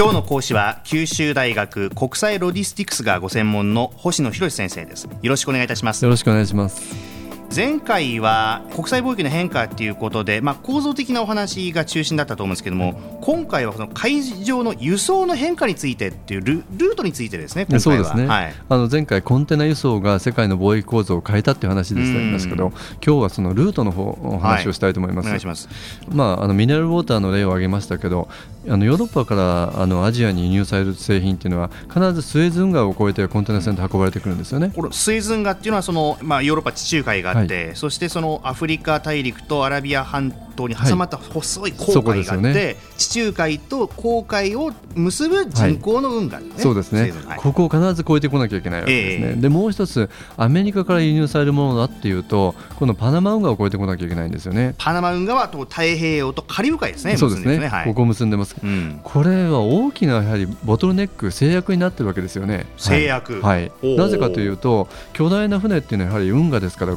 [0.00, 5.04] 今日の講師は九州大学国際ロジスティクスがご専門の星野博先生です。
[5.04, 6.02] よろしくお願いいたします。
[6.02, 7.09] よろしくお願いします。
[7.54, 22.68] 前回は国際貿易の変化ということで、まあ、構造的なお話が中心だったと思うんですけども今回はその海上の輸送の変化についてっていうルルートについてですねそうですね、はい、あの前回コンテナ輸送が世界の貿易構造を変えたっていう話でしたんですけど
[23.04, 25.68] 今日はそのルートの方お話をしたいと思います、はい、お願いします、
[26.08, 28.28] まあ、あのミネラルウォーターの例を挙げましたけど
[28.68, 34.70] あのヨーロッパからあのアジアに輸入される製品っていうのは必ずスエズ運河を越えてコンテナ船で運ばれてくるんですよね。
[34.74, 54.74] これスエズ運河っていうのはその、まあ、ヨーロッパ地中海があって、はい、そしてそのアフリカ大陸とアラビア半島に挟まった細い航海があって、はいね、地中海と航海を結ぶ人工の運河、ねはい、そうですね、ここを必ず越えてこなきゃいけないわけですね、えー、でもう一つアメリカから輸入されるものだっていうとこのパナマ運河を越えてこなきゃいけないんですよね。
[54.78, 57.68] パナマ運河はと太平洋とカリブ海ですねそうですね、ね。
[57.68, 62.66] はい、ここを結んでます、うん、これは大きなやはりボトルネック制約になってるわけですよね。
[62.76, 66.96] 制約、はい、なぜかというと巨大な船っていうのはやはり運河ですから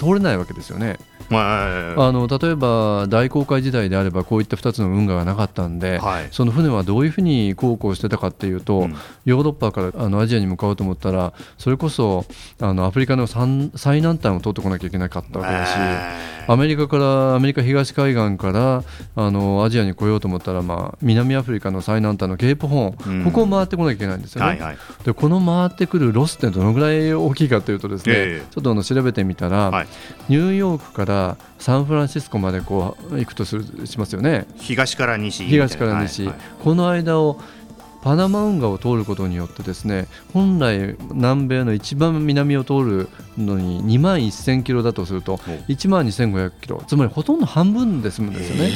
[0.00, 0.98] 通れないわけですよね。
[1.38, 12.24] あの例えば大航海時代であればこういった2つの運河がなかったんで、はい、その船はどういうふうに航行してたかっていうと、うん、ヨーロッパからあのアジアに向かおうと思ったらそれこそ
[12.60, 15.72] あのアフリカの最南端を通ってこなきゃいけなかったわけだし、
[16.46, 24.48] アメリカからアメリカ東海岸からあのアジアに来ようと思ったら、まあ、南アフリカの最南端のケープホーン、うん、ここを回ってこなきゃいけないんですよね。
[24.48, 29.86] はいはい、でこの回ってくるロスってどのぐらい大きいかというとですね、えー、ちょっとあの調べてみたら、はい、
[30.28, 31.19] ニューヨークから
[31.58, 34.46] サンフランシスコまでこう行くとするしますよね。
[34.56, 37.40] 東から西東から西、はいはい、この間を
[38.02, 46.82] パナマ運河を通ることによってですね本来南米の一番南を通るのに2万1000キロだとすると1万2500キロ。
[46.86, 48.70] つまりほとんど半分で済むんですよね。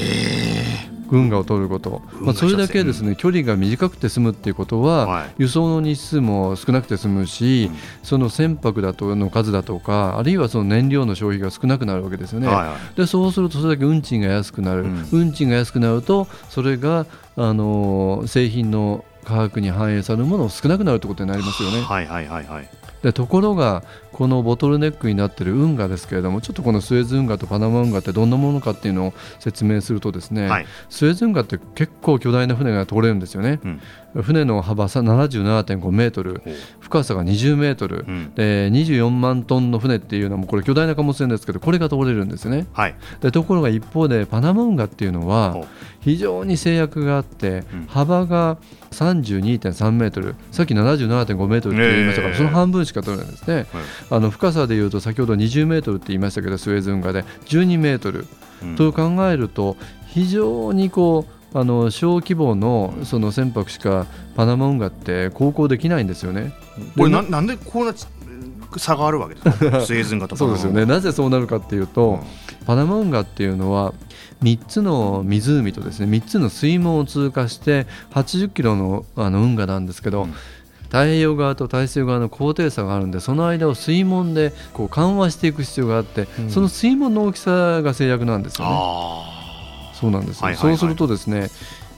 [1.11, 7.71] 運河を通ること、まあ、それだけですね距離が短くて済むっていうことは、輸送の日数も少なくて済むし、
[8.03, 12.49] その船舶だとの数だとかあるいはその燃料の消費が少なくなるわけですよね、
[12.97, 21.81] でそうするとそれだけ運賃が安くなる、運賃が安くなるとそれがあの製品の価格に反映されるもの少なくなるということになりますよね。
[21.81, 22.69] はいはいはいはい。
[23.03, 23.83] でところが
[24.15, 33.59] このボトルネックになっている運河ですけれどもちょっとこのスエズ運河とパナマ運河ってどんなものかっていうのを説明するとですね、はい、スエズ運河って結構巨大な船が通れるんですよね、
[34.15, 36.43] うん、船の幅77.5メートル
[36.79, 45.67] 深さが20メートル、うん、で24万トンの船っていうのもこれ巨大な貨物船ですけどこれが通れるんですよね、はい、でところが一方でパナマ運河っていうのは
[46.01, 48.59] 非常に制約があって、幅が
[48.91, 53.67] 32.3メートルさっき77.5メートルって言いましたから、その半分しか取れないんですね、
[54.11, 58.27] あの深さでいうと先ほど20メートルって言いましたけどスウェーデン河で12メートル。
[58.77, 59.77] と考えると
[60.07, 66.53] 非常にこうあの小規模のその船舶しかパナマ運河って航行できないんですよね。
[66.97, 67.95] これななんでこうな
[68.77, 70.85] 差があるわけですか、 スエズ運河とそうですよね。
[70.85, 72.21] なぜそうなるかっていうと、
[72.61, 73.95] うん、パナマ運河っていうのは
[74.43, 80.35] 3つの湖とですね3つの水門を通過して80キロのあの運河なんですけど、うん、
[80.95, 88.75] 太平洋側と大西洋側の高低差があるんでその間を水門でこう緩和していく必要があって、うん、その水門の大きさが制約なんですよね。
[89.93, 91.49] そうなんです、はいはいはい、そうするとですね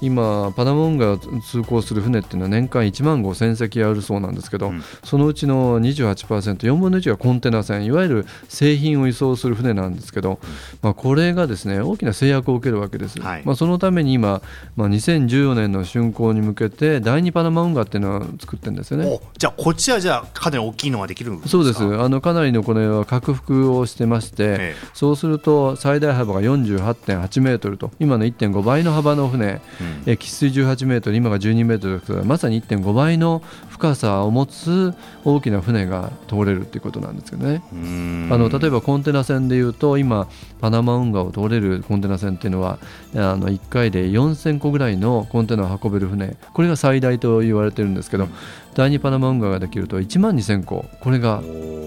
[0.01, 10.39] 今パナモンが通行する船っていうのは年間1万5000隻あるそうなんですけど、うん、そのうちの 28%4 分の1がコンテナ船いわゆる製品を輸送する船なんですけど、
[10.83, 14.43] まあ、これがですね大きな制約を受けるわけです、はい、まあ、そのために今、
[14.77, 19.21] まあ、2014年の竣工に向けて第2パナマ運河っていうのを作ってるんですよね。
[19.39, 21.49] じゃあこっちはじゃあかなり大きいのができるんですか？
[21.51, 21.83] そうです。
[21.83, 37.63] あのかなりのこれは拡幅をしてまして、ええ、そうすると最大幅が48.8メートルと今の1.5倍の幅の船、うんえー、喫水18メートル今が12メートルですからまさに1.5倍の深さを持つ大きな船が通れるっていうことなんですけどね。
[38.31, 40.29] あの例えばコンテナ船でいうと今
[40.61, 42.79] パナマ運河を通れるコンテナ船っていうのは
[43.15, 46.37] あの1回で4000個ぐらいのコンテナを運べる船。
[46.53, 48.29] これが最大と言われてるんですけど
[48.75, 50.85] 第2パナマ運河ができると1万2000個。
[51.01, 51.43] これが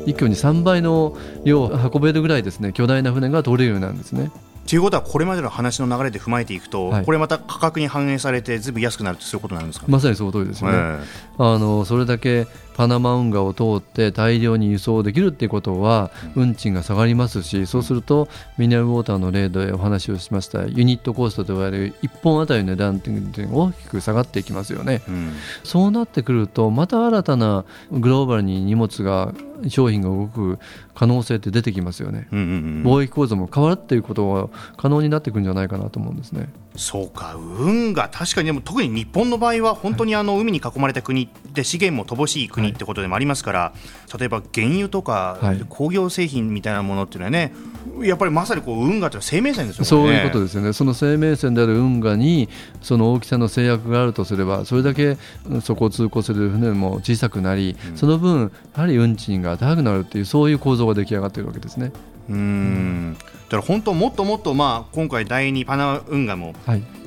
[0.05, 4.31] 一挙に3倍の量を運べるぐらいですね巨大な船が通れるようになるんですね。
[4.69, 12.45] ということはこれまでの話の流れで踏まえていくと、はい、これまた価格に反映されてずいぶん安くなるとそういうことなんですか、まさにその通りですよね、えー、あのそれだけ
[12.79, 20.65] パナマ運河を通って大量に輸送できるっていうことは運賃が下がりますしそうするとミネラルウォーターの例でお話をしました。
[20.65, 23.11] ユニットコストと呼ばれる1本あたりの値段って
[23.45, 25.33] 大きく下がっていきますよね、うん、
[25.65, 29.33] そうなってくるとまた新たなグローバルに荷物が
[29.67, 30.57] 商品が動く
[30.95, 36.47] 可能性って出てきますよね、うんうんうん、貿易構造も変わるっていうことは可能になってくるんじゃないかなと思うんですね。
[36.75, 37.35] そうか。
[37.35, 43.73] 運が確かにでも特に日本の場合は本当にあの海に囲まれた国で資源も乏しい国ってことでもありますから、は
[44.15, 45.39] い、例えば原油とか
[45.69, 47.53] 工業製品みたいなものっていうのはね
[48.01, 49.85] やっぱりまさにこう運河というのは生命線ですよね。
[49.85, 50.73] そういうことですよね。
[50.73, 52.49] その生命線である運河に
[52.81, 55.17] その大きさの制約があるとすればそれだけ
[55.61, 61.91] そこを通行する船も小さくなり、うん、その分やはり運賃が高くなるっていうそういう構造が出来上がっているわけですね。
[62.29, 63.17] うん。
[63.19, 66.53] だから本当もっともっとまあ今回第2パナ運河も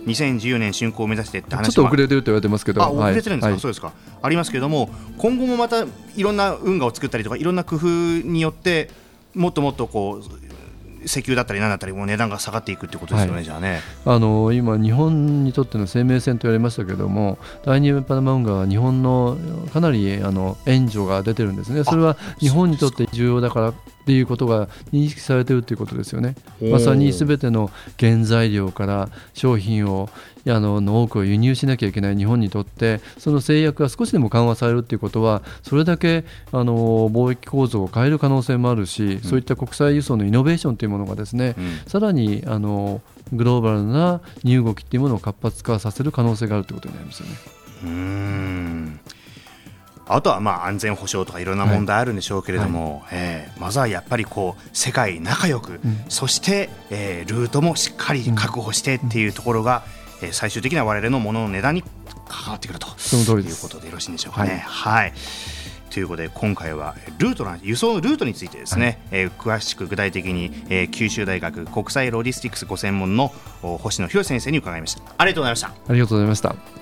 [0.07, 3.93] 2014年竣工を目指してって話ちょっと遅れてると言われてますけどあ遅れてるんですか、はい、そうですか。
[4.21, 5.85] ありますけれども今後もまた
[6.17, 8.91] いろんな運河を作ったりとかいろんな工夫によって
[9.35, 10.43] もっともっとこう
[11.05, 13.81] 石油だったり何だったりも値段が下がっていくってことですよね、はい、じゃあね。
[14.05, 19.37] あの今、日本にとっての生命線と言われましたけれども第2パナマ運河は日本の
[19.73, 26.35] かなりあの援助が出てるんですね、それは日本にとって重要だからっていうことが認識されているということですよね。
[26.61, 30.09] まさにすべての原材料から商品を
[30.49, 43.01] あのの多くを輸入しなきゃいけない日本にとってその制約が少しでも緩和されるということはそれだけあの貿易構造を変える可能性もあるし、そういった国際輸送のイノベーションというものがですね、うん、さらにあの
[43.33, 47.35] グローバルな荷動きというものを活発化させる可能性があるということになりますよね。
[47.85, 49.01] うん
[50.07, 60.03] あとはまあ安全保障とかいろんな問題あるんでしょうけれども、はい、えー、まずはやっぱりこう世界仲良く、うん、そして、えー、ルートもしっかり確保してっていうところが、うん。
[60.23, 61.83] えー、最終的には我々のものの値段に
[62.29, 64.63] 関わってくるとその通りいうことでよろしいんでしょうかね。
[64.67, 65.13] はい、はい。
[65.91, 73.29] ということで今回はルートの輸送のルートについてですね、はい、えー、詳しく具体的に、えー、九州大学国際ロジスティクスご専門の
[73.61, 75.03] 星野博先生に伺いました。
[75.19, 75.69] ありがとうございました。
[75.69, 76.82] ありがとうございました